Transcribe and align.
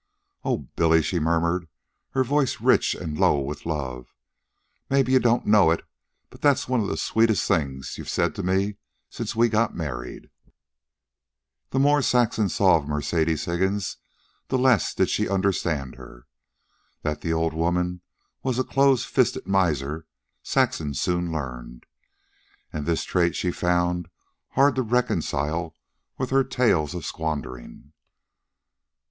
"Oh, 0.43 0.67
Billy," 0.75 1.03
she 1.03 1.19
murmured, 1.19 1.67
her 2.13 2.23
voice 2.23 2.59
rich 2.59 2.95
and 2.95 3.19
low 3.19 3.39
with 3.39 3.67
love; 3.67 4.15
"maybe 4.89 5.11
you 5.11 5.19
don't 5.19 5.45
know 5.45 5.69
it, 5.69 5.83
but 6.31 6.41
that's 6.41 6.67
one 6.67 6.79
of 6.81 6.87
the 6.87 6.97
sweetest 6.97 7.47
things 7.47 7.99
you've 7.99 8.09
said 8.09 8.33
since 9.11 9.35
we 9.35 9.47
got 9.47 9.75
married." 9.75 10.31
The 11.69 11.77
more 11.77 12.01
Saxon 12.01 12.49
saw 12.49 12.77
of 12.79 12.87
Mercedes 12.87 13.45
Higgins 13.45 13.97
the 14.47 14.57
less 14.57 14.95
did 14.95 15.07
she 15.07 15.29
understand 15.29 15.97
her. 15.97 16.25
That 17.03 17.21
the 17.21 17.31
old 17.33 17.53
woman 17.53 18.01
was 18.41 18.57
a 18.57 18.63
close 18.63 19.05
fisted 19.05 19.45
miser, 19.45 20.07
Saxon 20.41 20.95
soon 20.95 21.31
learned. 21.31 21.85
And 22.73 22.87
this 22.87 23.03
trait 23.03 23.35
she 23.35 23.51
found 23.51 24.09
hard 24.53 24.73
to 24.77 24.81
reconcile 24.81 25.75
with 26.17 26.31
her 26.31 26.43
tales 26.43 26.95
of 26.95 27.05
squandering. 27.05 27.93